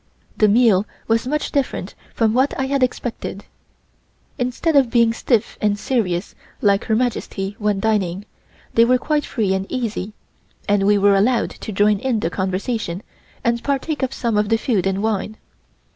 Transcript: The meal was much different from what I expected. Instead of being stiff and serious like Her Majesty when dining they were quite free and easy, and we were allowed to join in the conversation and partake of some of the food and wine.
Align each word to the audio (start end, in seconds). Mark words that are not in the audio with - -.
The 0.35 0.47
meal 0.47 0.87
was 1.07 1.27
much 1.27 1.51
different 1.51 1.93
from 2.15 2.33
what 2.33 2.59
I 2.59 2.65
expected. 2.65 3.45
Instead 4.39 4.75
of 4.75 4.89
being 4.89 5.13
stiff 5.13 5.59
and 5.61 5.77
serious 5.77 6.33
like 6.59 6.85
Her 6.85 6.95
Majesty 6.95 7.55
when 7.59 7.79
dining 7.79 8.25
they 8.73 8.83
were 8.83 8.97
quite 8.97 9.27
free 9.27 9.53
and 9.53 9.67
easy, 9.71 10.13
and 10.67 10.87
we 10.87 10.97
were 10.97 11.13
allowed 11.13 11.51
to 11.51 11.71
join 11.71 11.99
in 11.99 12.21
the 12.21 12.31
conversation 12.31 13.03
and 13.43 13.61
partake 13.63 14.01
of 14.01 14.11
some 14.11 14.37
of 14.37 14.49
the 14.49 14.57
food 14.57 14.87
and 14.87 15.03
wine. 15.03 15.37